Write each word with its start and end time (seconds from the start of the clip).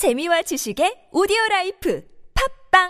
재미와 0.00 0.40
지식의 0.40 1.08
오디오 1.12 1.36
life 1.50 2.02
팟빵 2.70 2.88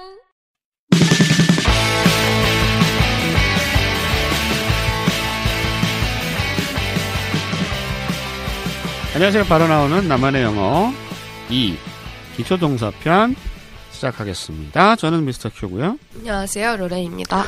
안녕하세요. 9.12 9.42
바로 9.46 9.66
나오는 9.66 10.06
나만의 10.06 10.44
영어 10.44 10.92
2 11.50 11.76
기초동사편 12.36 13.34
시작하겠습니다. 13.90 14.95
저는 14.95 15.24
미스터 15.24 15.50
큐고요. 15.52 15.98
안녕하세요, 16.14 16.77
로레입니다. 16.77 17.42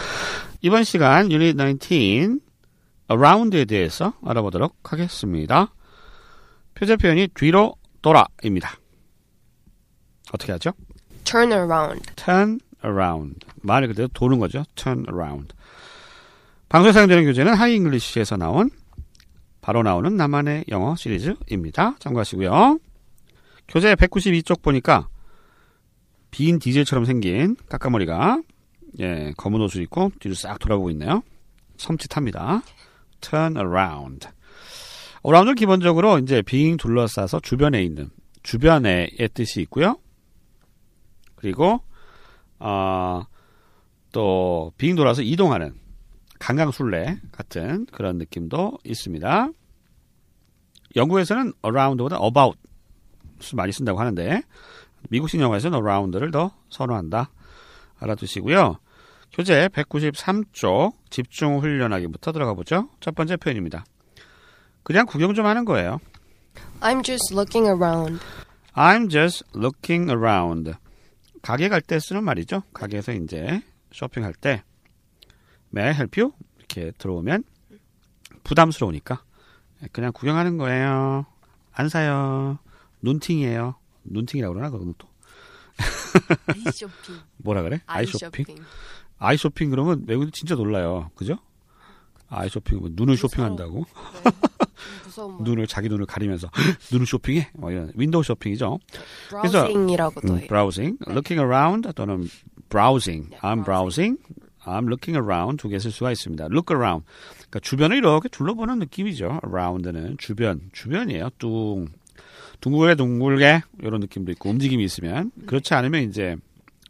이번 0.63 0.83
시간 0.83 1.31
유닛 1.31 1.57
19 1.57 2.41
around에 3.09 3.67
대해서 3.67 4.15
알아보도록 4.27 4.75
하겠습니다. 4.83 5.73
표제 6.75 6.97
표현이 6.97 7.29
뒤로 7.29 7.77
돌아입니다. 8.03 8.82
어떻게 10.33 10.53
하죠? 10.53 10.73
Turn 11.25 11.53
around. 11.53 12.03
turn 12.17 12.61
around. 12.85 13.39
말 13.63 13.87
그대로 13.87 14.09
도는 14.09 14.39
거죠. 14.39 14.65
turn 14.75 15.05
around. 15.09 15.55
방송에 16.69 16.93
사용되는 16.93 17.25
교재는 17.25 17.55
하이 17.55 17.77
잉글리시에서 17.77 18.37
나온 18.37 18.71
바로 19.61 19.83
나오는 19.83 20.17
나만의 20.17 20.65
영어 20.69 20.97
시리즈입니다. 20.97 21.97
참고하시고요. 21.99 22.79
교재 23.69 23.95
192쪽 23.95 24.63
보니까 24.63 25.09
빈 26.31 26.59
디젤처럼 26.59 27.05
생긴 27.05 27.57
까까머리가 27.69 28.43
예, 29.01 29.33
검은 29.37 29.61
옷을 29.61 29.83
입고 29.83 30.13
뒤로 30.19 30.35
싹 30.35 30.59
돌아보고 30.59 30.91
있네요. 30.91 31.23
섬찟합니다. 31.77 32.63
turn 33.21 33.57
around. 33.57 34.29
around은 35.25 35.55
기본적으로 35.55 36.19
이제 36.19 36.43
빙 36.43 36.77
둘러싸서 36.77 37.41
주변에 37.41 37.83
있는 37.83 38.11
주변에의 38.43 39.31
뜻이 39.33 39.61
있고요. 39.63 39.99
그리고 41.43 41.81
어, 42.61 43.25
또 44.13 44.73
빙 44.79 44.95
돌아서 44.95 45.21
이동하는 45.23 45.75
강강술래 46.39 47.19
같은 47.33 47.87
그런 47.93 48.17
느낌도 48.19 48.79
있습니다. 48.85 49.49
영국에서는 50.97 51.53
around보다 51.65 52.17
about을 52.23 52.55
많이 53.55 53.73
쓴다고 53.73 53.99
하는데 53.99 54.43
미국식 55.11 55.41
영어에서는 55.41 55.77
around를 55.77 56.31
더 56.31 56.53
선호한다. 56.71 57.31
알아두시고요. 57.99 58.77
교재 59.33 59.69
193쪽 59.69 60.93
집중 61.11 61.59
훈련하기부터 61.59 62.33
들어가 62.33 62.55
보죠. 62.55 62.89
첫 63.01 63.15
번째 63.15 63.37
표현입니다. 63.37 63.85
그냥 64.83 65.07
구경 65.07 65.35
좀 65.35 65.47
하는 65.47 65.65
거예요. 65.65 65.99
I'm 66.81 67.03
just 67.03 67.33
looking 67.35 67.67
around. 67.69 68.21
I'm 68.75 69.09
just 69.09 69.45
looking 69.57 70.11
around. 70.11 70.75
가게 71.43 71.69
갈 71.69 71.81
때 71.81 71.99
쓰는 71.99 72.23
말이죠. 72.25 72.63
가게에서 72.73 73.13
이제 73.13 73.63
쇼핑할 73.93 74.35
때 74.35 74.63
May 75.75 75.89
I 75.91 75.95
help 75.95 76.21
you? 76.21 76.33
이렇게 76.59 76.93
들어오면 76.99 77.45
부담스러우니까 78.45 79.23
그냥 79.93 80.13
구경하는 80.13 80.57
거예요. 80.59 81.27
안 81.73 81.89
사요. 81.89 82.59
눈팅이에요. 83.03 83.75
눈팅이라고 84.05 84.55
그러나 84.55 84.71
그건 84.71 84.95
또 84.99 85.09
아이 86.47 86.73
쇼핑. 86.73 87.17
뭐라 87.39 87.63
그래? 87.63 87.81
아이 87.87 88.07
쇼핑. 88.07 88.45
쇼핑. 88.45 88.65
아이 89.19 89.37
쇼핑 89.37 89.71
그러면 89.71 90.05
외국인 90.07 90.31
진짜 90.33 90.55
놀라요. 90.55 91.11
그죠? 91.15 91.39
아이 92.29 92.49
쇼핑 92.49 92.79
뭐 92.81 92.89
눈을 92.93 93.17
쇼핑한다고 93.17 93.85
네. 94.25 94.31
눈을 95.43 95.67
자기 95.67 95.89
눈을 95.89 96.07
가리면서 96.07 96.49
눈을 96.93 97.07
쇼핑해. 97.07 97.51
뭐 97.55 97.71
이런 97.71 97.93
window 97.95 98.23
shopping이죠. 98.23 98.79
browsing이라고도 99.29 100.29
음, 100.33 100.39
해요. 100.39 100.47
browsing, 100.49 100.99
looking 101.09 101.41
around 101.41 101.89
또는 101.95 102.29
browsing. 102.69 103.31
네, 103.31 103.39
I'm 103.41 103.65
browsing. 103.65 104.19
I'm 104.65 104.87
looking 104.87 105.17
around 105.17 105.61
두 105.61 105.69
개 105.69 105.77
쓸 105.79 105.91
수가 105.91 106.13
있습니다. 106.13 106.45
look 106.47 106.73
around. 106.75 107.05
그러니까 107.37 107.61
주변을 107.61 107.97
이렇게 107.97 108.29
둘러보는 108.29 108.79
느낌이죠. 108.79 109.41
around는 109.45 110.17
주변, 110.19 110.61
주변이에요. 110.73 111.31
뚱. 111.39 111.87
둥글게 112.61 112.95
둥글게 112.95 113.63
이런 113.81 114.01
느낌도 114.01 114.31
있고 114.33 114.49
움직임이 114.51 114.85
있으면 114.85 115.33
그렇지 115.47 115.75
않으면 115.75 116.03
이제 116.05 116.37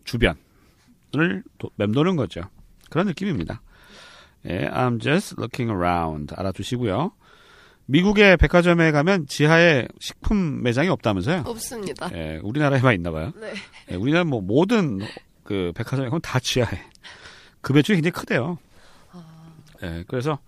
주변을 0.05 1.43
도- 1.59 1.71
맴도는 1.77 2.17
거죠. 2.17 2.43
그런 2.91 3.07
느낌입니다. 3.07 3.63
예, 4.47 4.69
I'm 4.69 5.01
just 5.01 5.37
looking 5.39 5.73
around 5.73 6.35
알아두시고요. 6.37 7.13
미국의 7.87 8.37
백화점에 8.37 8.91
가면 8.93 9.27
지하에 9.27 9.87
식품 10.01 10.63
매장이 10.63 10.89
없다면서요? 10.89 11.43
없습니다. 11.47 12.11
예, 12.15 12.41
우리나라에만 12.43 12.95
있나 12.95 13.11
봐요. 13.11 13.33
네. 13.41 13.53
예, 13.91 13.95
우리나라 13.97 14.25
뭐 14.25 14.41
모든 14.41 15.01
그 15.45 15.73
백화점에 15.75 16.09
가면 16.09 16.21
다 16.23 16.39
지하에 16.39 16.81
그 17.61 17.73
매출이 17.73 17.97
굉장히 17.97 18.13
크대요. 18.13 18.59
예, 19.83 20.05
그래서 20.07 20.39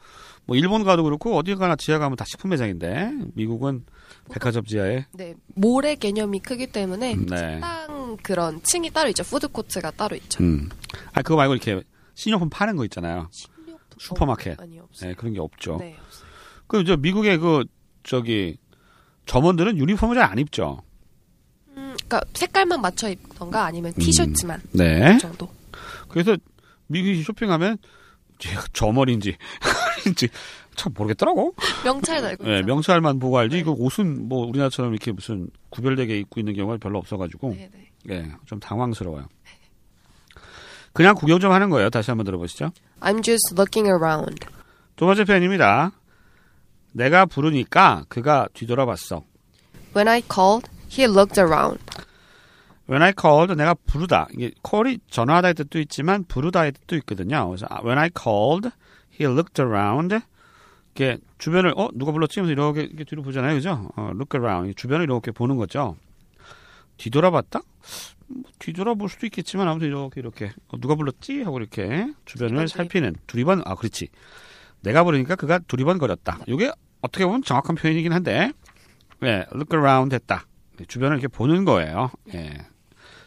뭐 0.46 0.56
일본 0.56 0.84
가도 0.84 1.02
그렇고 1.02 1.36
어디 1.36 1.54
가나 1.56 1.74
지하 1.76 1.98
가면 1.98 2.16
다 2.16 2.24
식품 2.24 2.50
매장인데 2.50 3.10
미국은 3.34 3.84
백화점 4.30 4.64
지하에 4.64 5.06
네. 5.12 5.34
mall의 5.54 5.96
개념이 5.96 6.38
크기 6.40 6.66
때문에 6.68 7.14
음, 7.14 7.26
네. 7.26 7.36
식당 7.36 8.16
그런 8.22 8.62
층이 8.62 8.90
따로 8.90 9.08
있죠. 9.08 9.24
푸드 9.24 9.48
코트가 9.48 9.90
따로 9.92 10.14
있죠. 10.16 10.42
음. 10.42 10.68
아 11.12 11.22
그거 11.22 11.36
말고 11.36 11.54
이렇게 11.54 11.82
신용품 12.14 12.48
파는 12.48 12.76
거 12.76 12.84
있잖아요. 12.84 13.28
식료품- 13.32 13.78
슈퍼마켓. 13.98 14.60
어, 14.60 14.62
아니 14.62 14.78
없어요. 14.78 15.10
예, 15.10 15.14
그런 15.14 15.32
게 15.34 15.40
없죠. 15.40 15.78
네, 15.80 15.96
없어요. 16.06 16.23
그 16.74 16.84
저 16.84 16.96
미국의 16.96 17.38
그 17.38 17.64
저기 18.02 18.56
점원들은 19.26 19.78
유니폼을 19.78 20.16
잘 20.16 20.24
안 20.24 20.38
입죠. 20.38 20.82
음, 21.76 21.94
그러니까 22.04 22.20
색깔만 22.34 22.80
맞춰 22.80 23.08
입던가 23.08 23.64
아니면 23.64 23.92
티셔츠만 23.94 24.60
네. 24.72 25.16
정도. 25.18 25.48
그래서 26.08 26.36
미국이 26.88 27.22
쇼핑하면 27.22 27.78
점원인지 28.72 29.36
아닌지 30.04 30.28
참 30.74 30.92
모르겠더라고. 30.96 31.54
명찰 31.84 32.20
달고 32.20 32.44
네. 32.44 32.62
명찰만 32.62 33.20
보고 33.20 33.38
알지. 33.38 33.56
네. 33.58 33.62
그 33.62 33.70
옷은 33.70 34.28
뭐 34.28 34.44
우리나라처럼 34.46 34.92
이렇게 34.92 35.12
무슨 35.12 35.48
구별되게 35.70 36.18
입고 36.18 36.40
있는 36.40 36.54
경우가 36.54 36.78
별로 36.78 36.98
없어가지고, 36.98 37.50
네, 37.50 37.70
네. 37.72 37.90
예, 38.10 38.32
좀 38.46 38.58
당황스러워요. 38.58 39.28
그냥 40.92 41.14
구경 41.14 41.38
좀 41.38 41.52
하는 41.52 41.70
거예요. 41.70 41.90
다시 41.90 42.10
한번 42.10 42.24
들어보시죠. 42.24 42.70
I'm 43.00 43.22
just 43.22 43.54
looking 43.54 43.88
around. 43.88 44.44
두 44.96 45.06
번째 45.06 45.24
표현입니다. 45.24 45.92
내가 46.94 47.26
부르니까 47.26 48.04
그가 48.08 48.48
뒤돌아봤어. 48.54 49.24
When 49.94 50.08
I 50.08 50.22
called, 50.22 50.70
he 50.90 51.04
looked 51.10 51.38
around. 51.40 51.82
When 52.88 53.02
I 53.02 53.12
called, 53.18 53.54
내가 53.56 53.74
부르다. 53.74 54.28
이게 54.32 54.52
call이 54.68 54.98
전화하다의 55.10 55.54
뜻도 55.54 55.80
있지만 55.80 56.24
부르다의 56.24 56.72
뜻도 56.72 56.96
있거든요. 56.96 57.48
그래서 57.48 57.66
when 57.84 57.98
I 57.98 58.10
called, 58.16 58.70
he 59.20 59.30
looked 59.30 59.60
around. 59.60 60.20
이렇게 60.94 61.18
주변을 61.38 61.74
어 61.76 61.88
누가 61.94 62.12
불렀지? 62.12 62.40
하면서 62.40 62.52
이렇게, 62.52 62.82
이렇게 62.82 63.04
뒤로 63.04 63.22
보잖아요, 63.22 63.54
그죠? 63.54 63.90
어, 63.96 64.10
look 64.14 64.38
around. 64.38 64.74
주변을 64.76 65.04
이렇게 65.04 65.32
보는 65.32 65.56
거죠. 65.56 65.96
뒤돌아봤다? 66.96 67.60
뭐 68.28 68.42
뒤돌아볼 68.60 69.08
수도 69.08 69.26
있겠지만 69.26 69.66
아무튼 69.66 69.88
이렇게 69.88 70.20
이렇게 70.20 70.52
어, 70.68 70.78
누가 70.78 70.94
불렀지? 70.94 71.42
하고 71.42 71.58
이렇게 71.58 72.06
주변을 72.24 72.68
살피는 72.68 73.16
두리번 73.26 73.62
아 73.64 73.74
그렇지. 73.74 74.08
내가 74.80 75.02
부르니까 75.02 75.34
그가 75.34 75.58
두리번 75.60 75.98
거렸다. 75.98 76.40
이게 76.46 76.70
어떻게 77.04 77.26
보면 77.26 77.42
정확한 77.42 77.76
표현이긴 77.76 78.14
한데, 78.14 78.50
네, 79.20 79.44
look 79.52 79.76
around 79.76 80.14
했다. 80.14 80.46
네, 80.78 80.86
주변을 80.86 81.18
이렇게 81.18 81.28
보는 81.28 81.66
거예요. 81.66 82.10
예. 82.32 82.66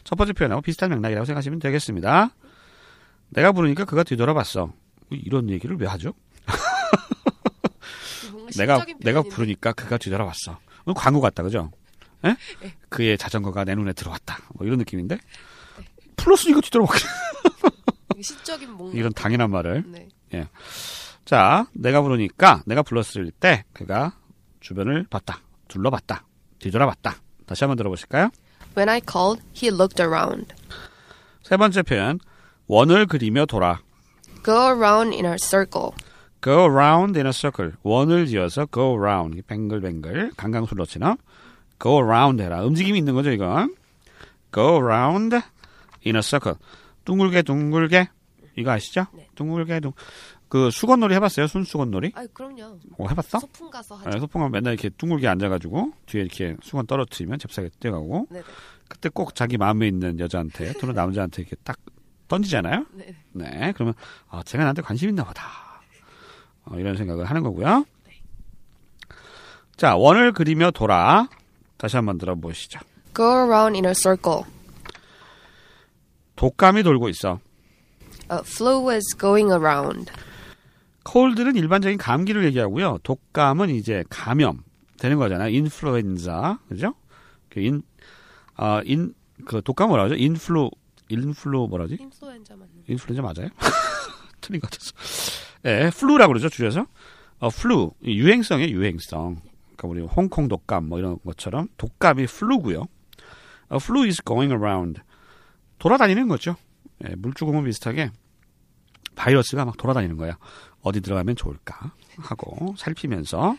첫 0.02 0.16
번째 0.16 0.32
표현하고 0.32 0.62
비슷한 0.62 0.90
맥락이라고 0.90 1.24
생각하시면 1.24 1.60
되겠습니다. 1.60 2.30
내가 3.28 3.52
부르니까 3.52 3.84
그가 3.84 4.02
뒤돌아봤어. 4.02 4.72
이런 5.10 5.48
얘기를 5.48 5.76
왜 5.78 5.86
하죠? 5.86 6.12
내가 8.58 8.84
내가. 9.00 9.22
부르니까 9.22 9.72
그가 9.74 9.96
뒤돌아봤어. 9.96 10.58
오늘 10.84 10.94
광고 10.96 11.20
같다, 11.20 11.44
그죠? 11.44 11.70
예? 12.24 12.36
네. 12.60 12.74
그의 12.88 13.16
자전거가 13.16 13.64
내 13.64 13.76
눈에 13.76 13.92
들어왔다. 13.92 14.40
뭐 14.54 14.66
이런 14.66 14.78
느낌인데 14.78 15.18
플러스니까 16.16 16.62
뒤돌아봤. 16.62 16.96
이게 18.14 18.22
시적인 18.22 18.72
뭔가. 18.72 18.98
이런 18.98 19.12
당연한 19.12 19.50
말을. 19.50 19.84
네. 19.86 20.08
자, 21.28 21.66
내가 21.74 22.00
부르니까 22.00 22.62
내가 22.64 22.80
불렀을 22.82 23.30
때 23.32 23.62
그가 23.74 24.14
주변을 24.60 25.04
봤다, 25.10 25.42
둘러봤다, 25.68 26.24
뒤돌아봤다. 26.58 27.16
다시 27.44 27.64
한번 27.64 27.76
들어보실까요? 27.76 28.30
When 28.74 28.88
I 28.88 29.02
called, 29.06 29.44
he 29.54 29.68
looked 29.70 30.00
around. 30.00 30.54
세 31.42 31.58
번째 31.58 31.82
표현 31.82 32.18
원을 32.66 33.04
그리며 33.04 33.44
돌아. 33.44 33.80
Go 34.42 34.54
around 34.54 35.14
in 35.14 35.26
a 35.26 35.36
circle. 35.38 35.90
Go 36.40 36.64
around 36.64 37.18
in 37.18 37.26
a 37.26 37.32
circle. 37.34 37.72
원을 37.82 38.24
지어서 38.24 38.66
go 38.72 38.96
around. 38.96 39.42
뱅글뱅글. 39.42 40.32
강강술로처럼. 40.34 41.18
Go 41.78 42.02
around 42.02 42.42
해라. 42.42 42.62
움직임이 42.64 42.96
있는 42.96 43.12
거죠, 43.12 43.32
이건. 43.32 43.74
Go 44.54 44.76
around 44.76 45.36
in 46.06 46.16
a 46.16 46.22
circle. 46.22 46.56
둥글게 47.04 47.42
둥글게. 47.42 48.08
이거 48.56 48.70
아시죠? 48.72 49.06
네. 49.12 49.28
둥글게 49.34 49.80
둥. 49.80 49.92
그 50.48 50.70
수건놀이 50.70 51.14
해봤어요? 51.14 51.46
순수건놀이? 51.46 52.12
아, 52.14 52.26
그럼요. 52.32 52.78
어, 52.98 53.08
해봤어? 53.08 53.38
소풍 53.40 53.70
가서 53.70 53.96
하죠. 53.96 54.10
네, 54.10 54.18
소풍하면 54.18 54.50
맨날 54.50 54.72
이렇게 54.72 54.88
둥글게 54.88 55.28
앉아가지고 55.28 55.92
뒤에 56.06 56.22
이렇게 56.22 56.56
수건 56.62 56.86
떨어뜨리면 56.86 57.38
잽싸게 57.38 57.70
뛰어가고 57.80 58.28
네네. 58.30 58.44
그때 58.88 59.08
꼭 59.10 59.34
자기 59.34 59.58
마음에 59.58 59.86
있는 59.86 60.18
여자한테 60.18 60.72
또는 60.74 60.94
남자한테 60.94 61.42
이렇게 61.42 61.56
딱 61.62 61.78
던지잖아요. 62.28 62.86
네. 62.92 63.16
네, 63.32 63.72
그러면 63.74 63.94
아, 64.28 64.42
제가 64.42 64.64
나한테 64.64 64.82
관심 64.82 65.10
있나 65.10 65.24
보다. 65.24 65.42
어, 66.64 66.78
이런 66.78 66.96
생각을 66.96 67.26
하는 67.26 67.42
거고요. 67.42 67.84
자, 69.76 69.96
원을 69.96 70.32
그리며 70.32 70.70
돌아. 70.70 71.28
다시 71.76 71.96
한번 71.96 72.18
들어보시죠. 72.18 72.80
Go 73.14 73.24
around 73.24 73.76
in 73.76 73.84
a 73.84 73.94
circle. 73.94 74.42
독감이 76.36 76.82
돌고 76.82 77.08
있어. 77.10 77.38
A 78.30 78.38
flu 78.40 78.90
is 78.90 79.16
going 79.16 79.52
around. 79.52 80.10
cold는 81.08 81.56
일반적인 81.56 81.96
감기를 81.96 82.44
얘기하고요. 82.46 82.98
독감은 83.02 83.70
이제 83.70 84.04
감염 84.10 84.62
되는 84.98 85.16
거잖아요. 85.16 85.48
인플루엔자. 85.48 86.58
그죠? 86.68 86.94
그 87.48 87.60
인, 87.60 87.82
아, 88.56 88.82
인, 88.84 89.14
그 89.46 89.62
독감 89.62 89.88
뭐라 89.88 90.04
하죠? 90.04 90.14
인플루, 90.16 90.70
인플루 91.08 91.68
뭐라지? 91.68 91.96
인플루엔자 91.98 92.56
맞는. 92.56 92.84
인플루엔자 92.88 93.22
맞아요? 93.22 93.48
틀린 94.42 94.60
것 94.60 94.70
같았어. 94.70 94.92
예, 95.64 95.90
flu라고 95.94 96.32
그러죠, 96.32 96.50
줄여서. 96.50 96.86
어, 97.38 97.48
flu. 97.48 97.92
유행성이에요, 98.04 98.76
유행성. 98.76 99.40
그러니까 99.76 99.88
우리 99.88 100.02
홍콩 100.02 100.48
독감 100.48 100.88
뭐 100.88 100.98
이런 100.98 101.18
것처럼 101.24 101.68
독감이 101.78 102.26
플루고요. 102.26 102.86
A 103.72 103.76
flu 103.76 104.04
is 104.04 104.22
going 104.24 104.52
around. 104.52 105.00
돌아다니는 105.78 106.28
거죠. 106.28 106.56
예, 107.08 107.14
물주공은 107.14 107.64
비슷하게 107.64 108.10
바이러스가 109.18 109.64
막 109.64 109.76
돌아다니는 109.76 110.16
거예요. 110.16 110.34
어디 110.82 111.00
들어가면 111.00 111.36
좋을까 111.36 111.92
하고 112.18 112.74
살피면서 112.78 113.56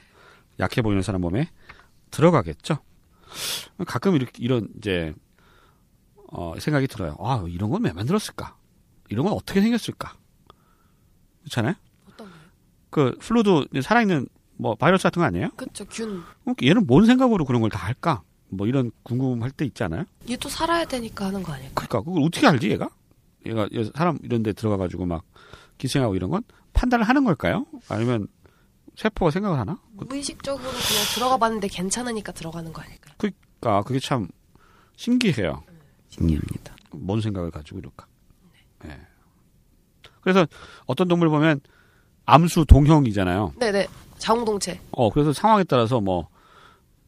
약해 0.59 0.81
보이는 0.81 1.01
사람 1.01 1.21
몸에 1.21 1.49
들어가겠죠. 2.11 2.79
가끔 3.85 4.15
이렇게 4.15 4.31
이런 4.43 4.67
이제 4.77 5.13
어, 6.31 6.53
생각이 6.59 6.87
들어요. 6.87 7.15
아, 7.19 7.43
이런 7.47 7.69
건 7.69 7.83
왜 7.83 7.91
만들었을까? 7.93 8.55
이런 9.09 9.25
건 9.25 9.33
어떻게 9.33 9.61
생겼을까? 9.61 10.15
그렇잖아요. 11.41 11.73
어떤 12.07 12.27
거요? 12.29 12.39
그 12.89 13.17
플루도 13.19 13.65
살아있는 13.81 14.27
뭐 14.57 14.75
바이러스 14.75 15.03
같은 15.03 15.19
거 15.21 15.25
아니에요? 15.25 15.49
그쵸, 15.55 15.85
균. 15.85 16.19
어, 16.45 16.53
얘는 16.61 16.85
뭔 16.85 17.05
생각으로 17.05 17.45
그런 17.45 17.61
걸 17.61 17.69
다 17.69 17.79
할까? 17.79 18.21
뭐 18.49 18.67
이런 18.67 18.91
궁금할 19.03 19.51
때 19.51 19.65
있지 19.65 19.83
않아요? 19.83 20.05
얘도 20.29 20.49
살아야 20.49 20.85
되니까 20.85 21.25
하는 21.25 21.43
거 21.43 21.53
아닐까? 21.53 21.71
그러니까 21.75 22.01
그걸 22.01 22.23
어떻게 22.23 22.47
알지 22.47 22.69
얘가? 22.71 22.89
얘가 23.45 23.67
얘 23.73 23.83
사람 23.95 24.17
이런 24.23 24.43
데 24.43 24.53
들어가 24.53 24.75
가지고 24.77 25.05
막 25.05 25.23
기생하고 25.77 26.15
이런 26.15 26.29
건 26.31 26.43
판단을 26.79 27.07
하는 27.09 27.25
걸까요? 27.25 27.65
아니면 27.89 28.27
세포가 28.95 29.31
생각을 29.31 29.59
하나? 29.59 29.81
무의식적으로 29.91 30.63
그냥 30.63 31.03
들어가 31.13 31.37
봤는데 31.37 31.67
괜찮으니까 31.67 32.31
들어가는 32.31 32.71
거 32.71 32.81
아닐까요? 32.81 33.15
그러니까 33.17 33.81
그게 33.83 33.99
참 33.99 34.29
신기해요. 34.95 35.61
신기합니다. 36.07 36.75
뭔 36.91 37.19
생각을 37.19 37.51
가지고 37.51 37.79
이럴까? 37.79 38.07
예. 38.85 38.97
그래서 40.21 40.47
어떤 40.85 41.09
동물 41.09 41.27
보면 41.27 41.59
암수 42.25 42.65
동형이잖아요. 42.65 43.53
네네. 43.59 43.87
자웅동체. 44.17 44.79
어, 44.91 45.09
그래서 45.09 45.33
상황에 45.33 45.65
따라서 45.65 45.99
뭐 45.99 46.29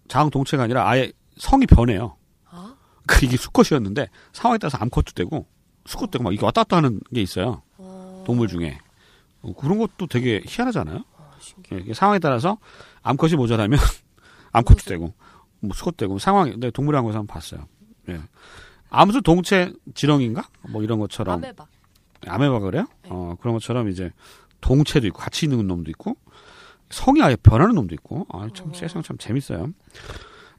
자응 0.10 0.30
동체가 0.30 0.64
아니라 0.64 0.90
아예 0.90 1.14
성이 1.38 1.66
변해요. 1.66 2.18
아? 2.50 2.76
그 3.08 3.26
이게 3.26 3.38
수컷이었는데 3.38 4.10
상황에 4.34 4.58
따라서 4.58 4.78
암컷도 4.80 5.14
되고 5.16 5.48
수컷도 5.86 6.12
되고 6.12 6.24
막 6.26 6.34
이게 6.34 6.44
왔다 6.44 6.64
갔다 6.64 6.78
하는 6.78 7.00
게 7.14 7.22
있어요. 7.22 7.62
어... 7.78 8.24
동물 8.28 8.50
중에. 8.50 8.78
어, 9.42 9.54
그런 9.54 9.78
것도 9.78 10.08
되게 10.08 10.42
희한하잖아요. 10.46 11.04
아. 11.18 11.32
예, 11.72 11.94
상황에 11.94 12.20
따라서 12.20 12.58
암컷이 13.02 13.36
모자라면 13.36 13.80
암컷도 14.52 14.82
되고 14.86 15.14
뭐 15.60 15.72
수컷도 15.74 15.98
되고 15.98 16.20
상황이 16.20 16.56
네, 16.58 16.72
동물의 16.72 16.98
한 16.98 17.04
곳에서 17.04 17.20
한번 17.20 17.34
봤어요. 17.34 17.68
예. 18.10 18.22
암수 18.90 19.22
동체 19.22 19.74
지렁인가? 19.94 20.44
뭐 20.70 20.84
이런 20.84 21.00
것처럼 21.00 21.36
아메바. 21.38 21.66
아메바 22.28 22.60
그래요? 22.60 22.86
어, 23.06 23.36
그런 23.40 23.54
것처럼 23.54 23.90
이제 23.90 24.12
동체도 24.60 25.08
있고 25.08 25.20
같이 25.20 25.46
있는 25.46 25.66
놈도 25.68 25.90
있고 25.92 26.18
성이 26.90 27.22
아예 27.24 27.36
변하는 27.36 27.74
놈도 27.76 27.96
있고 27.96 28.28
아, 28.30 28.48
참 28.54 28.70
어. 28.70 28.74
세상 28.74 29.02
참 29.02 29.18
재밌어요. 29.18 29.70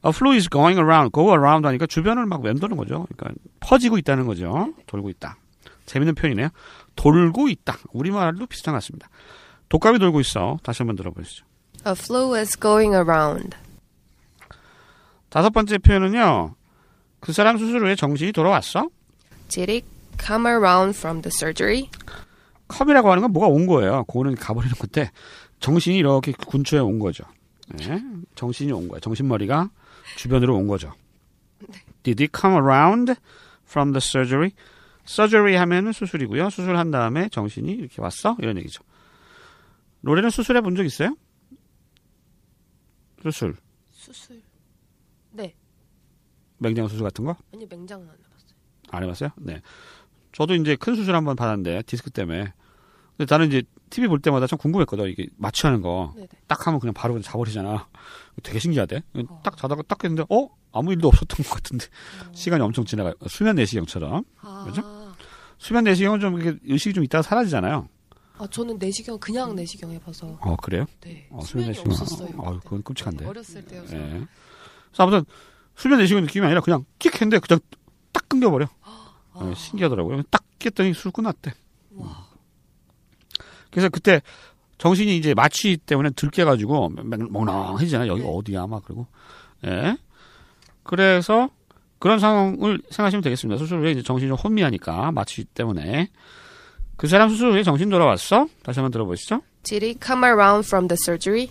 A 0.05 0.09
flu 0.09 0.31
is 0.31 0.49
going 0.49 0.77
around, 0.77 1.11
go 1.13 1.29
around 1.29 1.65
하니까 1.65 1.85
주변을 1.85 2.25
막 2.25 2.41
맴도는 2.41 2.75
거죠. 2.75 3.07
그러니까 3.15 3.39
퍼지고 3.61 3.97
있다는 3.97 4.25
거죠. 4.25 4.73
돌고 4.87 5.09
있다. 5.11 5.37
재밌는 5.85 6.15
표현이네요. 6.15 6.49
돌고 6.95 7.49
있다. 7.49 7.77
우리말로 7.91 8.45
비슷한 8.45 8.73
것 8.73 8.77
같습니다. 8.77 9.09
독감이 9.69 9.99
돌고 9.99 10.19
있어. 10.21 10.57
다시 10.63 10.79
한번 10.83 10.95
들어보시죠. 10.95 11.45
A 11.85 11.93
flu 11.93 12.35
is 12.35 12.57
going 12.59 12.95
around. 12.95 13.55
다섯 15.29 15.49
번째 15.49 15.77
표현은요. 15.79 16.55
그 17.19 17.33
사람 17.33 17.57
수술 17.57 17.83
후에 17.83 17.95
정신이 17.95 18.31
돌아왔어? 18.31 18.89
Did 19.49 19.71
it 19.71 19.85
come 20.19 20.45
around 20.45 20.97
from 20.97 21.21
the 21.21 21.31
surgery? 21.33 21.89
컵이라고 22.67 23.09
하는 23.09 23.21
건 23.21 23.31
뭐가 23.31 23.47
온 23.47 23.65
거예요. 23.67 24.03
그거는 24.05 24.35
가버리는 24.35 24.75
건데 24.75 25.11
정신이 25.59 25.97
이렇게 25.97 26.33
근처에 26.33 26.79
온 26.79 26.99
거죠. 26.99 27.23
예? 27.81 28.01
정신이 28.35 28.71
온 28.71 28.87
거예요. 28.87 28.99
정신머리가 28.99 29.69
주변으로 30.17 30.55
온 30.55 30.67
거죠. 30.67 30.93
Did 32.03 32.21
it 32.21 32.31
come 32.37 32.55
around 32.55 33.15
from 33.65 33.93
the 33.93 34.01
surgery? 34.01 34.51
Surgery 35.07 35.55
하면은 35.57 35.91
수술이고요. 35.91 36.49
수술한 36.49 36.91
다음에 36.91 37.29
정신이 37.29 37.71
이렇게 37.71 38.01
왔어? 38.01 38.35
이런 38.39 38.57
얘기죠. 38.57 38.83
노래는 40.01 40.29
수술해 40.29 40.61
본 40.61 40.75
적 40.75 40.85
있어요? 40.85 41.15
수술. 43.21 43.55
수술. 43.91 44.41
네. 45.31 45.55
맹장 46.57 46.87
수술 46.87 47.03
같은 47.03 47.23
거? 47.25 47.35
아니 47.53 47.65
맹장은 47.65 48.07
안 48.07 48.13
해봤어요. 48.15 48.57
안 48.91 49.03
해봤어요? 49.03 49.29
네. 49.37 49.61
저도 50.31 50.55
이제 50.55 50.75
큰 50.75 50.95
수술 50.95 51.15
한 51.15 51.23
번 51.25 51.35
받았는데 51.35 51.83
디스크 51.83 52.09
때문에. 52.11 52.53
근데 53.17 53.31
나는 53.33 53.47
이제 53.47 53.63
TV 53.91 54.07
볼 54.07 54.19
때마다 54.19 54.47
참 54.47 54.57
궁금했거든. 54.57 55.07
이게 55.07 55.27
마취하는 55.37 55.81
거. 55.81 56.11
네네. 56.15 56.27
딱 56.47 56.65
하면 56.67 56.79
그냥 56.79 56.93
바로 56.93 57.13
그냥 57.13 57.23
자버리잖아. 57.23 57.87
되게 58.41 58.57
신기하대. 58.59 59.03
어. 59.29 59.41
딱 59.43 59.55
자다가 59.55 59.83
딱 59.83 60.03
했는데, 60.03 60.23
어? 60.29 60.49
아무 60.73 60.91
일도 60.91 61.07
없었던 61.07 61.37
것 61.45 61.49
같은데. 61.49 61.85
시간이 62.33 62.61
엄청 62.63 62.83
지나가요. 62.83 63.13
수면 63.27 63.55
내시경처럼. 63.55 64.23
아, 64.41 64.65
그죠? 64.67 64.81
수면 65.57 65.85
내시경은 65.85 66.19
좀 66.19 66.41
이렇게 66.41 66.59
의식이 66.65 66.93
좀 66.93 67.03
있다가 67.05 67.21
사라지잖아요. 67.21 67.87
아 68.39 68.47
저는 68.47 68.77
내시경 68.79 69.19
그냥 69.19 69.55
내시경 69.55 69.91
해봐서 69.91 70.37
어, 70.41 70.55
그래요? 70.57 70.85
네 71.01 71.27
어, 71.29 71.39
수면이 71.41 71.69
내시경. 71.69 71.91
없었어요. 71.91 72.27
그때. 72.29 72.59
그건 72.63 72.83
끔찍한데. 72.83 73.23
네, 73.23 73.29
어렸을 73.29 73.63
때여서. 73.63 73.95
예. 73.95 73.99
그래서 73.99 74.27
아무튼, 75.03 75.23
수면 75.75 75.99
내시경 75.99 76.23
느낌이 76.23 76.43
아니라 76.45 76.59
그냥 76.61 76.83
끽 76.99 77.13
했는데 77.13 77.39
그냥 77.39 77.59
딱 78.11 78.27
끊겨버려. 78.27 78.67
아, 78.83 79.13
어, 79.33 79.53
신기하더라고요. 79.55 80.23
딱 80.31 80.43
깼더니 80.59 80.93
술 80.93 81.11
끝났대. 81.11 81.53
와. 81.95 82.27
그래서 83.69 83.89
그때 83.89 84.21
정신이 84.79 85.15
이제 85.15 85.33
마취 85.33 85.77
때문에 85.77 86.09
들깨가지고 86.11 86.89
멍멍해지잖아요. 87.29 88.11
여기 88.11 88.21
네. 88.23 88.27
어디야? 88.27 88.67
막 88.67 88.83
그러고. 88.83 89.07
예. 89.65 89.95
그래서 90.83 91.49
그런 91.99 92.19
상황을 92.19 92.81
생각하시면 92.89 93.21
되겠습니다. 93.23 93.57
수술 93.57 93.79
후에 93.81 93.91
이제 93.91 94.01
정신이 94.01 94.29
좀 94.29 94.37
혼미하니까 94.37 95.11
마취 95.11 95.43
때문에. 95.45 96.09
그 96.97 97.07
사람 97.07 97.29
수술 97.29 97.51
후에 97.53 97.63
정신 97.63 97.89
돌아왔어? 97.89 98.47
다시 98.61 98.79
한번 98.79 98.91
들어보시죠. 98.91 99.41
Did 99.63 99.85
it 99.85 99.99
come 100.05 100.25
around 100.25 100.67
from 100.67 100.87
the 100.87 100.97
surgery? 101.01 101.49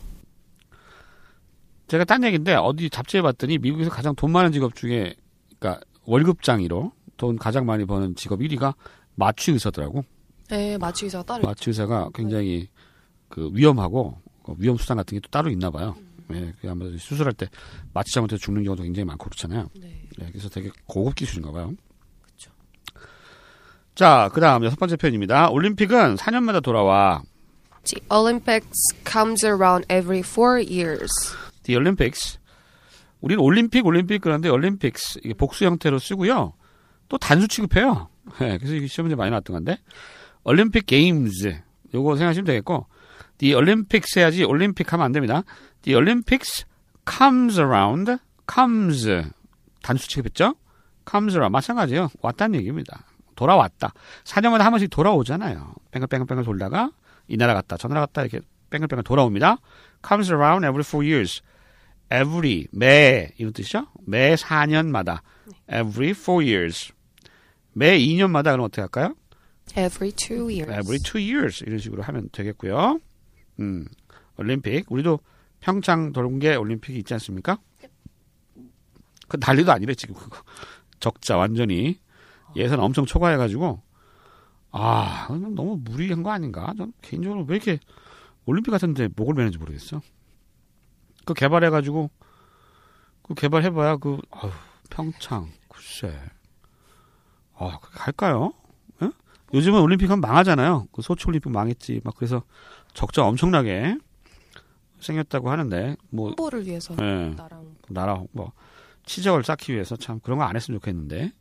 제가 1.88 2.04
딴 2.04 2.22
얘기인데 2.24 2.54
어디 2.54 2.88
잡지에 2.88 3.22
봤더니 3.22 3.58
미국에서 3.58 3.90
가장 3.90 4.14
돈 4.14 4.30
많은 4.32 4.52
직업 4.52 4.74
중에 4.74 5.14
그러니까 5.58 5.84
월급장이로 6.04 6.92
돈 7.16 7.36
가장 7.36 7.66
많이 7.66 7.84
버는 7.84 8.14
직업 8.16 8.40
1위가 8.40 8.74
마취 9.14 9.52
의사더라고. 9.52 10.04
네 10.48 10.78
마취 10.78 11.06
의사가 11.06 11.24
따로 11.24 11.42
마취 11.42 11.70
의사가 11.70 12.10
굉장히 12.14 12.68
그 13.28 13.50
위험하고 13.52 14.18
그 14.44 14.54
위험 14.58 14.76
수당 14.76 14.96
같은 14.96 15.16
게 15.16 15.20
또 15.20 15.28
따로 15.30 15.50
있나 15.50 15.70
봐요. 15.70 15.94
예, 16.32 16.52
그 16.60 16.70
아무래도 16.70 16.96
수술할 16.98 17.32
때 17.34 17.48
마취 17.92 18.12
잘못해서 18.14 18.40
죽는 18.40 18.64
경우도 18.64 18.82
굉장히 18.82 19.04
많고 19.06 19.24
그렇잖아요. 19.24 19.68
있- 19.74 19.80
네. 19.80 20.02
예, 20.20 20.26
그래서 20.30 20.48
되게 20.48 20.70
고급 20.86 21.14
기술인가 21.14 21.50
봐요. 21.52 21.72
그쵸. 22.22 22.50
자, 23.94 24.30
그 24.32 24.40
다음 24.40 24.64
여섯 24.64 24.76
번째 24.78 24.96
편입니다. 24.96 25.50
올림픽은 25.50 26.16
4년마다 26.16 26.62
돌아와. 26.62 27.22
The 27.84 28.00
Olympics 28.12 28.94
comes 29.04 29.44
around 29.44 29.84
every 29.92 30.20
four 30.20 30.58
years. 30.62 31.10
The 31.64 31.76
Olympics. 31.76 32.38
우리는 33.20 33.42
올림픽, 33.42 33.84
올림픽 33.86 34.20
그러는데 34.20 34.48
올림픽스 34.48 35.20
이게 35.24 35.34
복수 35.34 35.64
형태로 35.64 35.98
쓰고요. 35.98 36.54
또 37.08 37.18
단수 37.18 37.48
취급해요. 37.48 38.08
예, 38.40 38.56
그래서 38.58 38.74
이게 38.74 38.86
시험 38.86 39.06
문제 39.06 39.16
많이 39.16 39.30
나왔던 39.30 39.54
건데. 39.54 39.78
올림픽 40.44 40.86
게임즈. 40.86 41.60
요거 41.94 42.16
생각하시면 42.16 42.46
되겠고. 42.46 42.86
The 43.38 43.54
Olympics 43.54 44.18
해야지 44.18 44.44
올림픽 44.44 44.92
하면 44.92 45.06
안 45.06 45.12
됩니다. 45.12 45.42
The 45.82 45.96
Olympics 45.96 46.64
comes 47.10 47.58
around. 47.58 48.18
comes. 48.52 49.08
단수 49.82 50.08
취급했죠? 50.08 50.54
comes 51.10 51.34
around. 51.34 51.52
마찬가지예요. 51.52 52.08
왔다는 52.20 52.58
얘기입니다. 52.60 53.04
돌아왔다. 53.34 53.92
4년마다 54.24 54.60
한 54.60 54.70
번씩 54.72 54.90
돌아오잖아요. 54.90 55.74
뺑글뺑글뺑글 55.90 56.44
돌다가 56.44 56.90
이 57.28 57.36
나라 57.36 57.54
갔다 57.54 57.76
저 57.76 57.88
나라 57.88 58.02
갔다 58.02 58.22
이렇게 58.22 58.40
뺑글뺑글 58.70 59.02
돌아옵니다. 59.04 59.56
comes 60.06 60.30
around 60.30 60.64
every 60.64 60.82
four 60.86 61.04
years. 61.04 61.42
every 62.12 62.68
매 62.72 63.32
이런 63.38 63.52
뜻이죠. 63.52 63.86
매 64.06 64.34
4년마다 64.34 65.20
every 65.68 66.10
four 66.10 66.44
years. 66.44 66.92
매 67.72 67.98
2년마다 67.98 68.52
그럼 68.52 68.60
어떻게 68.66 68.82
할까요? 68.82 69.14
Every 69.76 70.12
two 70.12 70.48
years. 70.50 70.70
every 70.70 70.98
two 70.98 71.20
years 71.20 71.64
이런 71.66 71.78
식으로 71.78 72.02
하면 72.02 72.28
되겠고요. 72.32 73.00
음, 73.62 73.86
올림픽 74.36 74.90
우리도 74.90 75.20
평창 75.60 76.12
동계 76.12 76.56
올림픽이 76.56 76.98
있지 76.98 77.14
않습니까? 77.14 77.58
그 79.28 79.38
난리도 79.40 79.70
아니래 79.72 79.94
지금 79.94 80.14
그거 80.16 80.42
적자 80.98 81.36
완전히 81.36 82.00
예산 82.56 82.80
엄청 82.80 83.06
초과해가지고 83.06 83.80
아 84.72 85.28
너무 85.30 85.78
무리한 85.82 86.22
거 86.22 86.30
아닌가? 86.30 86.74
전 86.76 86.92
개인적으로 87.00 87.44
왜 87.44 87.56
이렇게 87.56 87.78
올림픽 88.44 88.72
같은데 88.72 89.08
목을 89.14 89.34
매는지 89.34 89.58
모르겠어. 89.58 90.02
그 91.24 91.34
개발해가지고 91.34 92.10
그 93.22 93.34
개발해봐야 93.34 93.96
그 93.96 94.18
아휴, 94.30 94.50
평창 94.90 95.48
글쎄 95.68 96.18
아 97.54 97.78
할까요? 97.92 98.52
예? 99.52 99.56
요즘은 99.56 99.80
올림픽 99.80 100.06
하면 100.06 100.20
망하잖아요. 100.20 100.88
그 100.92 101.02
소치 101.02 101.26
올림픽 101.28 101.50
망했지. 101.50 102.00
막 102.04 102.14
그래서 102.16 102.42
적자 102.94 103.24
엄청나게 103.24 103.96
생겼다고 105.00 105.50
하는데 105.50 105.96
뭐 106.10 106.28
홍보를 106.28 106.64
위해서 106.66 106.94
예, 107.00 107.34
나랑 107.36 107.76
나라 107.88 108.22
뭐 108.32 108.52
치적을 109.04 109.42
쌓기 109.44 109.72
위해서 109.74 109.96
참 109.96 110.20
그런 110.20 110.38
거 110.38 110.44
안 110.44 110.54
했으면 110.56 110.78
좋겠는데 110.78 111.32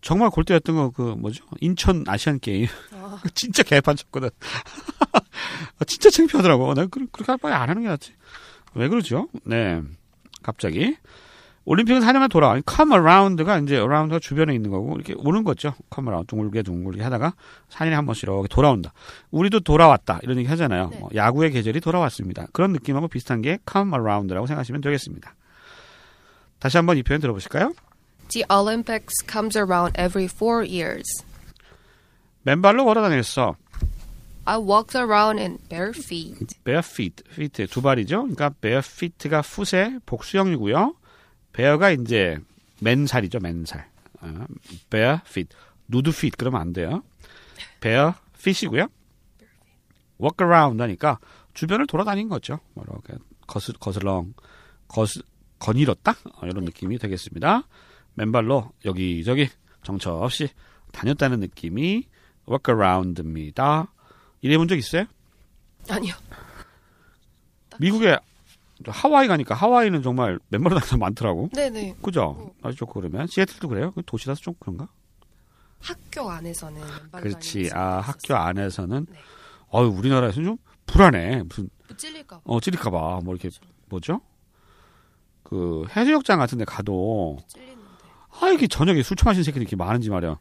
정말 0.00 0.30
골때였던 0.30 0.74
거 0.76 0.90
그 0.90 1.02
뭐죠? 1.16 1.44
인천 1.60 2.04
아시안 2.08 2.40
게임 2.40 2.66
아, 2.92 3.20
진짜 3.34 3.62
개판 3.62 3.96
쳤거든. 3.96 4.30
진짜 5.86 6.10
창피하더라고. 6.10 6.74
내가 6.74 6.86
그- 6.88 7.06
그렇게 7.06 7.30
할 7.32 7.38
바에 7.38 7.52
안 7.52 7.68
하는 7.70 7.82
게 7.82 7.88
낫지. 7.88 8.12
왜 8.74 8.88
그러죠? 8.88 9.28
네. 9.44 9.80
갑자기. 10.42 10.96
올림픽은 11.70 12.00
4년만 12.00 12.30
돌아. 12.30 12.58
come 12.66 12.94
around가 12.94 13.58
이제 13.58 13.76
around가 13.76 14.20
주변에 14.20 14.54
있는 14.54 14.70
거고, 14.70 14.94
이렇게 14.94 15.14
오는 15.18 15.44
거죠. 15.44 15.74
come 15.94 16.08
around. 16.08 16.26
둥글게 16.26 16.62
둥글게 16.62 17.02
하다가 17.02 17.34
4년에 17.68 17.90
한 17.90 18.06
번씩 18.06 18.22
이렇게 18.22 18.48
돌아온다. 18.48 18.94
우리도 19.30 19.60
돌아왔다. 19.60 20.20
이런 20.22 20.38
얘기 20.38 20.48
하잖아요. 20.48 20.88
네. 20.88 20.98
뭐 20.98 21.10
야구의 21.14 21.50
계절이 21.50 21.80
돌아왔습니다. 21.80 22.46
그런 22.54 22.72
느낌하고 22.72 23.08
비슷한 23.08 23.42
게 23.42 23.58
come 23.70 23.92
around라고 23.92 24.46
생각하시면 24.46 24.80
되겠습니다. 24.80 25.34
다시 26.58 26.78
한번 26.78 26.96
이 26.96 27.02
표현 27.02 27.20
들어보실까요? 27.20 27.74
The 28.28 28.46
Olympics 28.50 29.26
comes 29.30 29.58
around 29.58 29.92
every 30.00 30.24
four 30.24 30.66
years. 30.66 31.22
맨발로 32.44 32.86
걸어 32.86 33.02
다녔어. 33.02 33.56
I 34.46 34.56
walked 34.56 34.96
around 34.96 35.38
in 35.38 35.58
bare 35.68 35.90
feet. 35.94 36.46
bare 36.64 36.80
feet, 36.82 37.22
feet 37.30 37.66
두 37.66 37.82
발이죠. 37.82 38.22
그러니까 38.22 38.48
bare 38.58 38.80
feet가 38.82 39.42
풋의 39.42 40.00
복수형이고요. 40.06 40.94
Bear가 41.58 41.90
이제 41.90 42.38
맨살이죠, 42.80 43.40
맨살. 43.40 43.88
어, 44.20 44.46
bare 44.90 45.18
feet, 45.26 45.56
누드 45.88 46.10
feet 46.10 46.36
그러면 46.38 46.60
안 46.60 46.72
돼요. 46.72 47.02
bare 47.80 48.12
feet이고요. 48.36 48.86
walk 50.20 50.36
around 50.46 50.80
하니까 50.80 51.18
주변을 51.54 51.88
돌아다닌 51.88 52.28
거죠. 52.28 52.60
뭐 52.74 52.84
이렇게 52.88 53.14
거슬 53.48 53.74
거슬렁 53.74 54.34
거스 54.86 55.20
거닐었다 55.58 56.12
어, 56.12 56.46
이런 56.46 56.64
느낌이 56.64 56.96
되겠습니다. 56.98 57.64
맨발로 58.14 58.70
여기저기 58.84 59.48
정처 59.82 60.12
없이 60.14 60.48
다녔다는 60.92 61.40
느낌이 61.40 62.04
walk 62.48 62.72
around입니다. 62.72 63.92
이래 64.42 64.56
본 64.56 64.68
적 64.68 64.76
있어요? 64.78 65.06
아니요. 65.88 66.14
미국에 67.80 68.16
하와이 68.86 69.26
가니까 69.28 69.54
하와이는 69.54 70.02
정말 70.02 70.38
맨발로 70.48 70.78
다니는 70.78 70.98
많더라고. 71.00 71.48
네네. 71.54 71.96
그죠? 72.02 72.52
아주 72.62 72.76
좋고 72.76 73.00
그러면 73.00 73.26
시애틀도 73.26 73.68
그래요? 73.68 73.92
그 73.92 74.02
도시라서 74.06 74.40
좀 74.40 74.54
그런가? 74.60 74.88
학교 75.80 76.30
안에서는 76.30 76.80
그렇지. 77.12 77.70
아 77.74 78.00
학교. 78.00 78.34
안에서는 78.34 79.06
네. 79.10 79.18
어유 79.74 79.88
우리나라에서는 79.88 80.46
좀 80.48 80.56
불안해. 80.86 81.42
무슨 81.48 81.68
뭐 81.88 81.96
찔릴까 81.96 82.36
봐. 82.36 82.42
어 82.44 82.60
찌릴까봐 82.60 83.20
뭐 83.24 83.34
이렇게 83.34 83.50
뭐죠? 83.88 84.20
그 85.42 85.84
해수욕장 85.96 86.38
같은데 86.38 86.64
가도 86.64 87.38
찔리는데. 87.48 87.78
아 88.40 88.48
이게 88.50 88.66
저녁에 88.66 89.02
술 89.02 89.16
처마신 89.16 89.42
새끼들이 89.42 89.62
이렇게 89.64 89.76
많은지 89.76 90.10
말이야. 90.10 90.38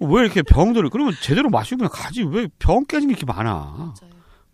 왜 0.00 0.20
이렇게 0.22 0.42
병들을 0.42 0.90
그러면 0.90 1.12
제대로 1.22 1.50
마시고 1.50 1.78
그냥 1.78 1.90
가지 1.92 2.22
왜 2.22 2.48
병 2.58 2.84
깨진 2.86 3.08
게 3.08 3.12
이렇게 3.12 3.26
많아? 3.26 3.52
맞아요. 3.52 3.94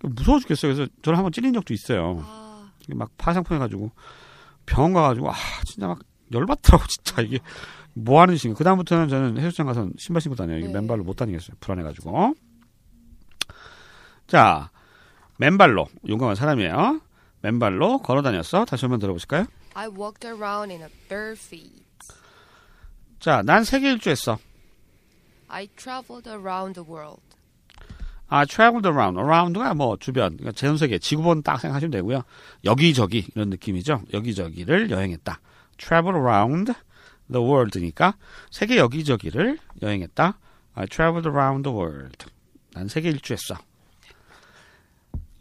무서워 0.02 0.38
죽겠어요. 0.38 0.74
그래서 0.74 0.90
저는 1.02 1.16
한번 1.18 1.32
찔린 1.32 1.52
적도 1.54 1.72
있어요. 1.74 2.22
아, 2.26 2.43
막 2.88 3.10
파상풍해가지고 3.16 3.90
병원 4.66 4.92
가가지고 4.92 5.30
아 5.30 5.34
진짜 5.64 5.88
막 5.88 6.00
열받더라고 6.32 6.84
진짜 6.88 7.22
이게 7.22 7.38
뭐 7.94 8.20
하는 8.20 8.36
짓인가. 8.36 8.58
그 8.58 8.64
다음부터는 8.64 9.08
저는 9.08 9.36
해수욕장 9.38 9.66
가서 9.66 9.88
신발 9.98 10.20
신고 10.20 10.34
다녀요. 10.34 10.66
네. 10.66 10.72
맨발로 10.72 11.04
못 11.04 11.14
다니겠어요. 11.16 11.56
불안해가지고. 11.60 12.34
자 14.26 14.70
맨발로 15.38 15.86
용감한 16.08 16.34
사람이에요. 16.34 17.00
맨발로 17.42 17.98
걸어 17.98 18.22
다녔어. 18.22 18.64
다시 18.64 18.86
한번 18.86 19.00
들어보실까요? 19.00 19.46
I 19.74 19.88
walked 19.88 20.26
around 20.26 20.72
in 20.72 20.82
a 20.82 20.88
bare 21.08 21.32
feet. 21.32 21.84
자, 23.18 23.42
난 23.42 23.64
세계 23.64 23.90
일주했어. 23.90 24.38
I 25.48 25.68
traveled 25.76 26.28
around 26.28 26.74
the 26.74 26.88
world. 26.88 27.22
아, 28.34 28.44
traveled 28.44 28.84
around. 28.88 29.16
around가 29.16 29.74
뭐 29.74 29.96
주변, 29.96 30.36
그러니까 30.36 30.50
전 30.50 30.76
세계, 30.76 30.98
지구본 30.98 31.44
딱 31.44 31.60
생각하시면 31.60 31.92
되고요. 31.92 32.22
여기저기 32.64 33.28
이런 33.32 33.48
느낌이죠. 33.50 34.02
여기저기를 34.12 34.90
여행했다. 34.90 35.38
travel 35.78 36.16
around 36.16 36.72
the 37.30 37.46
world니까 37.46 38.16
세계 38.50 38.76
여기저기를 38.76 39.58
여행했다. 39.82 40.36
I 40.74 40.86
traveled 40.88 41.28
around 41.28 41.62
the 41.62 41.78
world. 41.78 42.26
난 42.72 42.88
세계 42.88 43.10
일주했어. 43.10 43.54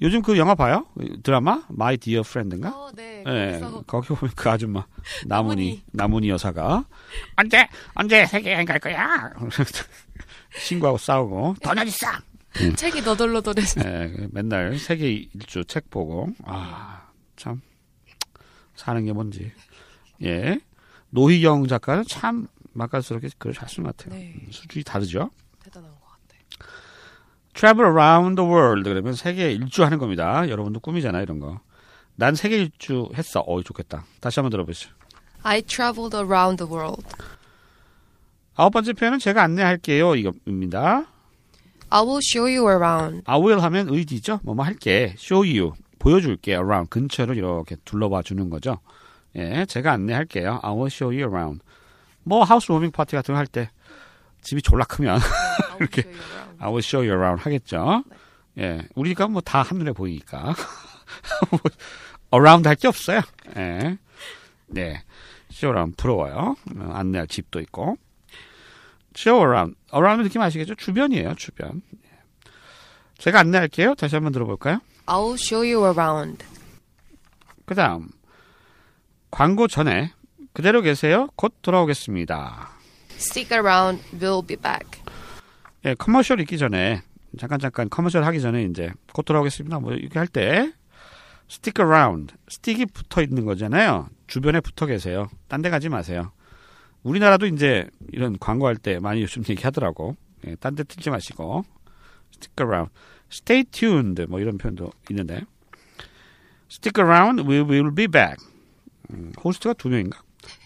요즘 0.03 0.21
그 0.21 0.38
영화 0.38 0.53
봐요? 0.53 0.85
드라마 1.23 1.63
My 1.71 1.97
Dear 1.97 2.21
Friend인가? 2.23 2.69
어, 2.69 2.91
네. 2.93 3.23
예, 3.25 3.57
그래서 3.57 3.83
거기 3.88 4.09
보면 4.09 4.33
그 4.35 4.50
아줌마 4.51 4.85
나문희. 5.25 5.81
나문희 5.93 6.29
여사가 6.29 6.85
언제 7.38 7.67
언제 7.95 8.23
세계 8.27 8.53
여행 8.53 8.67
갈 8.67 8.77
거야? 8.77 9.31
친구하고 10.63 11.00
싸우고 11.00 11.55
돈 11.63 11.79
어디 11.79 11.89
있 11.89 11.93
어? 12.55 12.75
책이 12.75 13.01
너덜너덜해서. 13.01 13.81
예, 13.86 14.27
맨날 14.31 14.77
세계 14.77 15.10
일주 15.12 15.65
책 15.65 15.89
보고 15.89 16.29
아 16.45 17.01
참 17.36 17.62
사는 18.75 19.03
게 19.05 19.12
뭔지 19.12 19.51
예 20.24 20.60
노희경 21.10 21.67
작가는 21.67 22.03
참 22.07 22.48
맛깔스럽게 22.74 23.29
글을 23.38 23.53
잘 23.55 23.67
쓴 23.67 23.83
것 23.83 23.95
같아요. 23.98 24.17
네. 24.19 24.36
수준이 24.51 24.83
다르죠. 24.83 25.29
대단한 25.63 25.91
것 25.91 26.00
같아. 26.01 26.67
Travel 27.53 27.91
around 27.91 28.36
the 28.36 28.50
world 28.50 28.88
그러면 28.89 29.13
세계 29.13 29.51
일주 29.51 29.83
하는 29.83 29.98
겁니다. 29.98 30.48
여러분도 30.50 30.79
꿈이잖아요 30.79 31.24
이런 31.24 31.39
거. 31.39 31.60
난 32.15 32.36
세계 32.36 32.57
일주 32.57 33.10
했어. 33.15 33.43
어이 33.45 33.63
좋겠다. 33.63 34.05
다시 34.22 34.39
한번 34.39 34.51
들어보시죠. 34.51 34.91
I 35.43 35.62
traveled 35.63 36.15
around 36.15 36.63
the 36.63 36.72
world. 36.72 37.03
아홉 38.55 38.72
번째 38.72 38.93
표현은 38.93 39.19
제가 39.19 39.41
안내할게요. 39.43 40.15
이겁니다. 40.15 41.05
I 41.93 42.01
will 42.01 42.21
show 42.23 42.47
you 42.47 42.65
around. 42.67 43.21
I 43.25 43.38
will 43.39 43.62
하면 43.62 43.88
의지죠. 43.89 44.39
뭐 44.43 44.55
뭐 44.55 44.65
할게. 44.65 45.13
show 45.17 45.43
you. 45.45 45.73
보여줄게. 46.00 46.53
around. 46.53 46.89
근처를 46.89 47.38
이렇게 47.38 47.75
둘러봐 47.85 48.23
주는 48.23 48.50
거죠. 48.50 48.79
예, 49.35 49.65
제가 49.67 49.91
안내할게요. 49.93 50.59
I 50.63 50.71
will 50.71 50.88
show 50.91 51.13
you 51.13 51.29
around. 51.29 51.62
뭐 52.23 52.43
하우스 52.43 52.71
워밍 52.71 52.91
파티 52.91 53.15
같은 53.15 53.33
거 53.33 53.38
할 53.38 53.45
때 53.47 53.69
집이 54.41 54.62
졸라 54.63 54.85
크면 54.85 55.19
이렇게. 55.79 56.03
I 56.59 56.67
will 56.69 56.79
show 56.83 57.03
you 57.05 57.13
around 57.13 57.43
하겠죠. 57.43 58.03
예, 58.57 58.81
우리가 58.95 59.27
뭐 59.27 59.41
다 59.41 59.62
한눈에 59.62 59.91
보이니까 59.91 60.55
뭐 61.51 61.59
around 62.33 62.67
할 62.67 62.75
게 62.75 62.88
없어요. 62.88 63.21
예, 63.57 63.97
네, 64.67 65.03
show 65.51 65.71
around 65.73 65.95
부러워요. 65.97 66.55
어, 66.77 66.91
안내할 66.93 67.27
집도 67.27 67.59
있고. 67.59 67.97
Show 69.15 69.39
around, 69.46 69.75
around 69.93 70.24
느낌 70.24 70.41
아시겠죠? 70.41 70.75
주변이에요, 70.75 71.36
주변. 71.36 71.82
예. 72.05 72.10
제가 73.17 73.39
안내할게요. 73.39 73.96
다시 73.96 74.15
한번 74.15 74.32
들어볼까요? 74.34 74.79
I 75.05 75.17
will 75.17 75.36
show 75.39 75.63
you 75.63 75.86
around. 75.86 76.46
그 77.65 77.75
다음, 77.75 78.10
광고 79.32 79.67
전에 79.67 80.12
그대로 80.53 80.82
계세요. 80.82 81.27
곧 81.36 81.53
돌아오겠습니다. 81.62 82.70
Stick 83.12 83.55
around. 83.58 84.03
We'll 84.20 84.46
be 84.46 84.55
back. 84.58 85.01
예, 85.86 85.96
커머셜 85.96 86.39
있기 86.41 86.58
전에 86.58 87.01
잠깐 87.39 87.60
잠깐 87.60 87.89
커머셜 87.89 88.24
하기 88.25 88.39
전에 88.41 88.63
이제 88.63 88.91
곧 89.13 89.24
돌아오겠습니다. 89.24 89.79
뭐 89.79 89.93
이렇게 89.93 90.20
할 90.20 90.27
때 90.27 90.72
stick 91.50 91.84
around, 91.84 92.34
스틱이 92.50 92.86
붙어 92.88 93.22
있는 93.22 93.46
거잖아요. 93.46 94.08
주변에 94.27 94.60
붙어 94.60 94.86
계세요. 94.86 95.29
딴 95.48 95.62
데 95.62 95.70
가지 95.70 95.89
마세요. 95.89 96.32
우리나라도 97.03 97.45
이제 97.48 97.88
이런 98.12 98.38
광고할 98.39 98.77
때 98.77 99.00
많이 99.00 99.22
요즘 99.22 99.43
얘기하더라고. 99.48 100.15
예, 100.48 100.55
딴데 100.55 100.83
틀지 100.83 101.10
마시고 101.10 101.63
stick 102.33 102.65
around, 102.65 102.91
stay 103.31 103.63
tuned 103.65 104.25
뭐 104.27 104.39
이런 104.39 104.57
표현도 104.57 104.91
있는데 105.10 105.41
stick 106.69 107.01
around, 107.03 107.43
we 107.48 107.60
will 107.60 107.93
be 107.93 108.07
back. 108.07 108.36
음, 109.12 109.31
호스트가 109.43 109.74
두 109.74 109.89
명인가? 109.89 110.22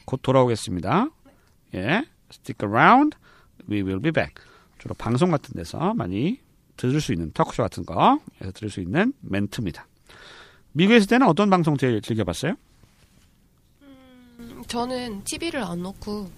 곧 0.05 0.21
돌아오겠습니다. 0.21 1.09
예, 1.75 2.03
stick 2.31 2.67
around, 2.67 3.17
we 3.69 3.81
will 3.81 4.01
be 4.01 4.11
back. 4.11 4.33
주로 4.77 4.93
방송 4.95 5.31
같은 5.31 5.53
데서 5.55 5.93
많이 5.95 6.39
들을 6.77 7.01
수 7.01 7.11
있는 7.11 7.31
토크쇼 7.31 7.63
같은 7.63 7.85
거에서 7.85 8.51
들을 8.53 8.69
수 8.69 8.79
있는 8.79 9.13
멘트입니다. 9.21 9.87
미국에 10.71 10.97
있을 10.97 11.09
때는 11.09 11.27
어떤 11.27 11.49
방송 11.49 11.75
제일 11.75 12.01
즐겨봤어요? 12.01 12.55
음, 14.67 14.69
저는 14.69 15.23
TV를 15.23 15.63
안 15.63 15.81
넣고 15.83 16.29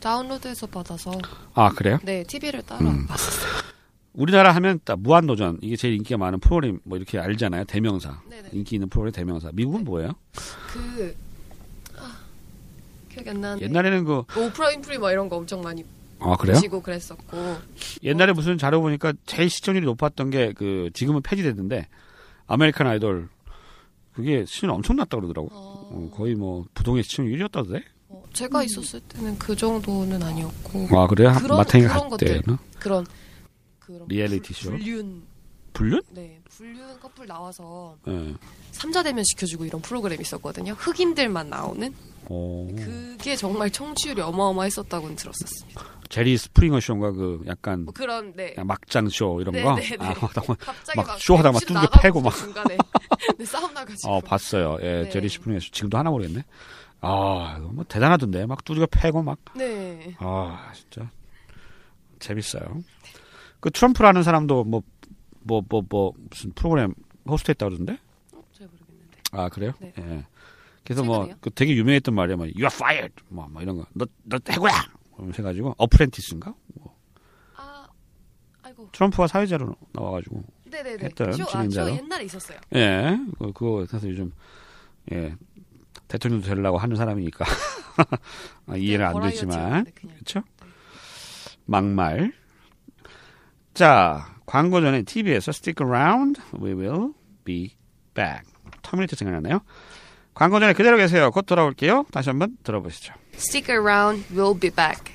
다운로드해서 0.00 0.66
받아서 0.66 1.12
아 1.54 1.70
그래요? 1.70 1.98
네 2.04 2.22
TV를 2.22 2.62
따라 2.62 2.82
음. 2.82 3.06
봤었어요. 3.06 3.68
우리나라 4.12 4.52
하면 4.56 4.78
딱 4.84 4.98
무한도전 5.00 5.58
이게 5.62 5.76
제일 5.76 5.94
인기가 5.94 6.18
많은 6.18 6.40
프로그램 6.40 6.80
뭐 6.84 6.98
이렇게 6.98 7.18
알잖아요 7.18 7.64
대명사 7.64 8.20
네네. 8.28 8.48
인기 8.52 8.76
있는 8.76 8.88
프로그램 8.88 9.12
대명사 9.12 9.50
미국은 9.52 9.84
뭐예요? 9.84 10.12
그 10.72 11.16
아, 11.96 12.16
기억이 13.12 13.30
안 13.30 13.40
나는데 13.40 13.64
옛날에는 13.64 14.04
그 14.04 14.18
오프라 14.36 14.68
윈프리 14.70 14.98
막 14.98 15.12
이런 15.12 15.28
거 15.28 15.36
엄청 15.36 15.60
많이 15.62 15.84
아 16.20 16.36
그래요? 16.36 16.54
보시고 16.54 16.82
그랬었고 16.82 17.58
옛날에 18.02 18.32
무슨 18.32 18.58
자료 18.58 18.80
보니까 18.80 19.12
제일 19.24 19.48
시청률이 19.48 19.86
높았던 19.86 20.30
게 20.30 20.52
그 20.56 20.90
지금은 20.94 21.22
폐지됐는데 21.22 21.86
아메리칸 22.48 22.86
아이돌 22.88 23.28
그게 24.18 24.44
시청 24.46 24.70
엄청 24.70 24.96
났다 24.96 25.16
그러더라고. 25.16 25.48
어, 25.52 25.90
어, 25.92 26.10
거의 26.12 26.34
뭐 26.34 26.64
부동의 26.74 27.04
시청률 27.04 27.38
1위였다던데. 27.38 27.82
어, 28.08 28.24
제가 28.32 28.64
있었을 28.64 28.98
때는 29.02 29.38
그 29.38 29.54
정도는 29.54 30.20
아니었고 30.20 30.88
아 30.98 31.06
그래요? 31.06 31.32
그런 31.40 31.56
갈 31.64 32.18
때나 32.18 32.58
그런 32.80 33.06
그런 33.78 34.08
리얼리티 34.08 34.52
불- 34.54 34.54
쇼? 34.56 34.70
불륜 34.72 35.22
불륜? 35.72 36.00
네 36.10 36.40
불륜 36.50 36.98
커플 37.00 37.26
나와서 37.26 37.96
예. 38.08 38.34
삼자 38.72 39.02
대면 39.02 39.24
시켜주고 39.24 39.64
이런 39.64 39.80
프로그램 39.82 40.20
있었거든요. 40.20 40.72
흑인들만 40.72 41.48
나오는 41.50 41.94
어, 42.30 42.68
그게 42.76 43.36
정말 43.36 43.70
청취율이 43.70 44.20
어마어마했었다고 44.20 45.14
들었었습니다. 45.16 45.82
제리 46.08 46.36
스프링어 46.36 46.80
쇼인가 46.80 47.12
그 47.12 47.42
약간 47.46 47.84
뭐 47.84 47.92
그런 47.94 48.32
네 48.34 48.54
막장 48.64 49.08
쇼 49.08 49.40
이런 49.40 49.52
네, 49.54 49.62
거. 49.62 49.74
네, 49.76 49.82
네. 49.90 49.96
아, 50.00 50.14
막, 50.20 50.58
갑자기 50.58 50.96
막 50.96 51.18
쇼 51.20 51.36
하다가 51.36 51.58
두들겨 51.60 51.80
나가고 51.80 52.00
패고 52.02 52.20
막. 52.22 52.30
중간에 52.34 52.76
네, 53.38 53.44
싸움 53.44 53.72
나가지고 53.74 54.10
어 54.12 54.20
봤어요. 54.20 54.78
예, 54.82 55.02
네. 55.04 55.10
제리 55.10 55.28
스프링어 55.28 55.60
쇼 55.60 55.70
지금도 55.70 55.96
하나 55.98 56.10
모르겠네. 56.10 56.44
아 57.00 57.58
뭐 57.60 57.84
대단하던데 57.88 58.46
막 58.46 58.64
두들겨 58.64 58.86
패고 58.90 59.22
막. 59.22 59.38
네 59.54 60.14
아 60.18 60.72
진짜 60.74 61.08
재밌어요. 62.18 62.82
그 63.60 63.70
트럼프라는 63.70 64.22
사람도 64.22 64.64
뭐 64.64 64.82
뭐 65.42 65.62
뭐 65.68 65.82
뭐 65.88 66.12
무슨 66.30 66.52
프로그램 66.52 66.94
호스트했다 67.28 67.66
그러던데? 67.68 67.98
어, 68.34 68.42
잘 68.52 68.66
모르겠는데 68.68 69.18
아 69.32 69.48
그래요? 69.48 69.72
네. 69.80 69.92
예. 69.98 70.26
그래서 70.84 71.04
뭐? 71.04 71.28
그 71.40 71.50
되게 71.50 71.74
유명했던 71.76 72.14
말이야, 72.14 72.36
뭐 72.36 72.46
You 72.46 72.60
are 72.60 72.74
fired, 72.74 73.14
뭐, 73.28 73.46
뭐 73.48 73.60
이런 73.62 73.76
거. 73.76 73.86
너 73.94 74.06
너 74.24 74.38
해고야. 74.48 74.72
뭐 75.18 75.30
해가지고 75.36 75.74
어프렌티스인가? 75.76 76.54
뭐. 76.74 76.96
아 77.56 77.86
아이고 78.62 78.88
트럼프가 78.92 79.26
사회자로 79.26 79.74
나와가지고 79.92 80.42
네네네 80.64 81.04
했던 81.04 81.32
쇼, 81.32 81.42
아, 81.42 81.46
진행자로? 81.46 81.88
쇼 81.88 81.96
옛날에 81.96 82.24
있었어요. 82.24 82.58
예, 82.74 83.18
그- 83.38 83.52
그거 83.52 83.84
그래서 83.88 84.08
요즘 84.08 84.32
예 85.12 85.34
대통령도 86.08 86.46
되려고 86.46 86.78
하는 86.78 86.96
사람이니까 86.96 87.44
아, 88.66 88.76
이해는 88.76 89.04
안 89.06 89.20
되지만. 89.22 89.84
그렇죠? 89.94 90.42
막말. 91.66 92.32
자, 93.74 94.37
광고 94.48 94.80
전에 94.80 95.02
TV에서 95.02 95.50
Stick 95.50 95.86
Around, 95.86 96.40
We 96.58 96.72
Will 96.72 97.12
Be 97.44 97.76
Back. 98.14 98.50
터미네이터 98.82 99.14
생각나네요. 99.14 99.60
광고 100.32 100.58
전에 100.58 100.72
그대로 100.72 100.96
계세요. 100.96 101.30
곧 101.30 101.42
돌아올게요. 101.44 102.06
다시 102.10 102.30
한번 102.30 102.56
들어보시죠. 102.62 103.12
Stick 103.34 103.70
around, 103.74 104.24
we'll 104.34 104.58
be 104.58 104.70
back. 104.70 105.14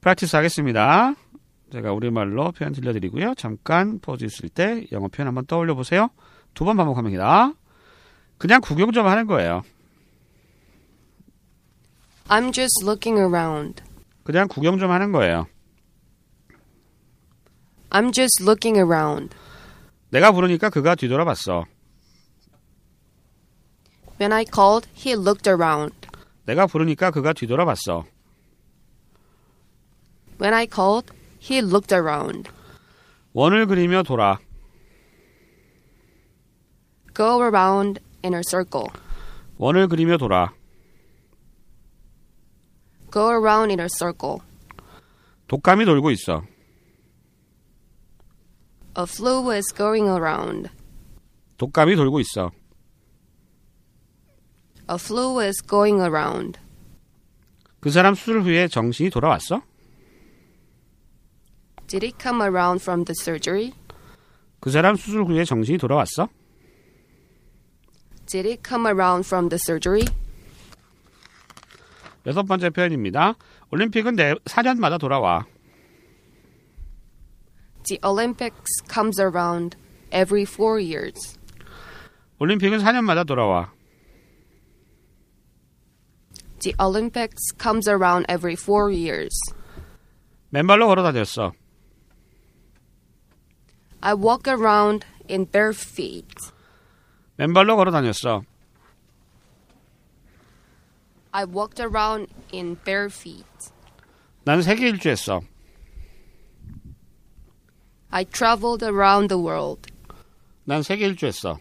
practice 0.00 0.34
하겠습니다. 0.34 1.14
제가 1.70 1.92
우리말로 1.92 2.50
표현 2.50 2.72
들려드리고요. 2.72 3.34
잠깐 3.36 4.00
pause 4.00 4.24
있을 4.24 4.48
때 4.48 4.86
영어 4.90 5.06
표현 5.08 5.28
한번 5.28 5.46
떠올려 5.46 5.74
보세요. 5.76 6.08
두 6.54 6.64
번 6.64 6.76
반복합니다. 6.76 7.52
그냥 8.38 8.60
구경 8.60 8.90
좀 8.90 9.06
하는 9.06 9.26
거예요. 9.28 9.62
I'm 12.26 12.52
just 12.52 12.82
looking 12.84 13.18
around. 13.20 13.82
그냥 14.24 14.48
구경 14.48 14.78
좀 14.78 14.90
하는 14.90 15.12
거예요. 15.12 15.46
I'm 17.91 18.11
just 18.11 18.43
looking 18.43 18.77
around. 18.77 19.35
내가 20.09 20.31
부르니까 20.31 20.69
그가 20.69 20.95
뒤돌아봤어. 20.95 21.65
When 24.19 24.33
I 24.33 24.45
called, 24.45 24.87
he 24.95 25.13
looked 25.15 25.47
around. 25.49 25.93
내가 26.45 26.65
부르니까 26.65 27.11
그가 27.11 27.33
뒤돌아봤어. 27.33 28.05
When 30.39 30.53
I 30.53 30.67
called, 30.67 31.13
he 31.39 31.59
looked 31.59 31.93
around. 31.93 32.49
원을 33.33 33.67
그리며 33.67 34.03
돌아. 34.03 34.39
Go 37.13 37.41
around 37.41 37.99
in 38.23 38.33
a 38.33 38.41
circle. 38.47 38.87
원을 39.57 39.87
그리며 39.87 40.17
돌아. 40.17 40.53
Go 43.11 43.29
around 43.29 43.71
in 43.71 43.79
a 43.79 43.87
circle. 43.89 44.39
독감이 45.47 45.85
돌고 45.85 46.11
있어. 46.11 46.43
A 48.94 49.04
flu 49.04 49.50
is 49.52 49.72
going 49.74 50.06
around. 50.06 50.68
독감이 51.56 51.96
돌고 51.96 52.20
있어. 52.20 52.50
A 54.90 54.96
flu 54.96 55.40
is 55.40 55.62
going 55.66 56.02
around. 56.02 56.58
그 57.80 57.90
사람 57.90 58.14
수술 58.14 58.42
후에 58.42 58.68
정신이 58.68 59.10
돌아왔어? 59.10 59.62
Did 61.86 62.04
he 62.04 62.12
come 62.20 62.42
around 62.42 62.82
from 62.82 63.04
the 63.04 63.14
surgery? 63.18 63.72
그 64.60 64.70
사람 64.70 64.96
수술 64.96 65.24
후에 65.24 65.44
정신이 65.44 65.78
돌아왔어? 65.78 66.28
Did 68.26 68.46
he 68.46 68.58
come 68.64 68.86
around 68.86 69.26
from 69.26 69.48
the 69.48 69.58
surgery? 69.58 70.04
여섯 72.26 72.44
번째 72.44 72.70
표현입니다. 72.70 73.34
올림픽은 73.70 74.16
내 74.16 74.34
4년마다 74.44 75.00
돌아와. 75.00 75.44
The 77.87 77.99
Olympics 78.03 78.81
comes 78.87 79.19
around 79.19 79.75
every 80.11 80.43
four 80.43 80.79
years. 80.79 81.37
올림픽은 82.39 82.79
4년마다 82.79 83.25
돌아와. 83.25 83.71
The 86.59 86.73
Olympics 86.79 87.53
comes 87.57 87.87
around 87.87 88.25
every 88.29 88.55
four 88.55 88.91
years. 88.91 89.33
맨발로 90.49 90.87
걸어 90.87 91.03
다녔어. 91.03 91.53
I 94.01 94.13
walk 94.13 94.47
around 94.47 95.05
in 95.29 95.45
bare 95.49 95.73
feet. 95.73 96.33
맨발로 97.37 97.75
걸어 97.75 97.91
다녔어. 97.91 98.43
I 101.31 101.45
walked 101.45 101.81
around 101.81 102.27
in 102.51 102.77
bare 102.83 103.07
feet. 103.07 103.71
난 104.43 104.61
세계 104.61 104.87
일주했어. 104.89 105.41
I 108.11 108.23
traveled 108.25 108.83
around 108.83 109.29
the 109.29 109.41
world. 109.41 109.91
난 110.63 110.83
세계 110.83 111.05
일주했어. 111.07 111.59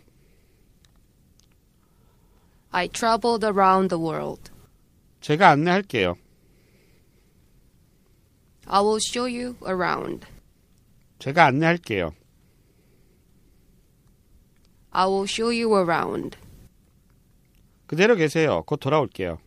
I 2.70 2.88
traveled 2.88 3.44
around 3.44 3.88
the 3.88 4.02
world. 4.02 4.50
제가 5.20 5.50
안내할게요. 5.50 6.16
I 8.66 8.80
will 8.82 9.00
show 9.00 9.26
you 9.26 9.56
around. 9.66 10.26
제가 11.18 11.46
안내할게요. 11.46 12.12
I 14.90 15.06
will 15.06 15.24
show 15.28 15.50
you 15.50 15.76
around. 15.76 16.36
그대로 17.86 18.16
계세요. 18.16 18.62
곧 18.66 18.78
돌아올게요. 18.78 19.38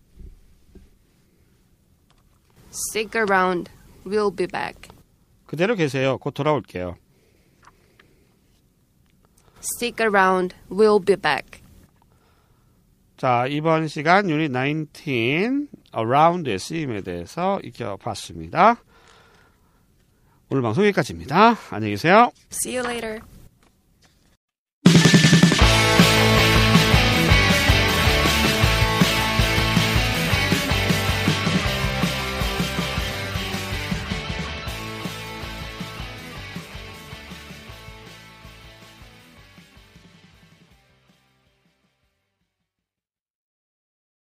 Stick 2.71 3.19
around. 3.19 3.69
We'll 4.05 4.35
be 4.35 4.47
back. 4.47 4.89
그대로 5.54 5.76
계세요. 5.76 6.18
곧 6.18 6.32
돌아올게요. 6.32 6.96
Stick 9.60 10.04
around. 10.04 10.56
We'll 10.68 11.04
be 11.04 11.14
back. 11.14 11.62
자, 13.16 13.46
이번 13.48 13.86
시간 13.86 14.28
유닛 14.28 14.52
19 14.52 15.68
Around의 15.96 16.58
쓰임에 16.58 17.02
대해서 17.02 17.60
익혀봤습니다. 17.62 18.82
오늘 20.50 20.62
방송 20.62 20.84
여기까지입니다. 20.86 21.56
안녕히 21.70 21.92
계세요. 21.92 22.32
See 22.50 22.76
you 22.76 22.84
later. 22.84 23.20